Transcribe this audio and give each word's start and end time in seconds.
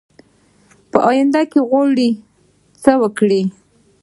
په 0.91 0.97
آینده 1.11 1.41
کې 1.51 1.59
غواړي 1.69 2.09
څه 2.81 2.91
وکړي؟ 3.01 3.41